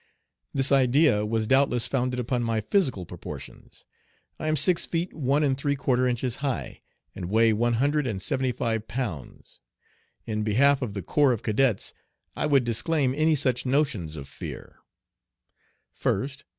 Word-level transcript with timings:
This 0.51 0.71
idea 0.71 1.27
was 1.27 1.45
doubtless 1.45 1.85
founded 1.85 2.19
upon 2.19 2.41
my 2.41 2.59
physical 2.59 3.05
proportions 3.05 3.85
I 4.39 4.47
am 4.47 4.55
six 4.55 4.83
feet 4.83 5.13
one 5.13 5.43
and 5.43 5.55
three 5.55 5.75
quarter 5.75 6.07
inches 6.07 6.37
high, 6.37 6.81
and 7.13 7.29
weigh 7.29 7.53
one 7.53 7.73
hundred 7.73 8.07
and 8.07 8.19
seventy 8.19 8.51
five 8.51 8.87
pounds. 8.87 9.59
In 10.25 10.41
behalf 10.41 10.81
of 10.81 10.95
the 10.95 11.03
corps 11.03 11.33
of 11.33 11.43
cadets 11.43 11.93
I 12.35 12.47
would 12.47 12.63
disclaim 12.63 13.13
any 13.13 13.35
such 13.35 13.63
notions 13.63 14.15
of 14.15 14.27
fear, 14.27 14.77
First. 15.91 16.45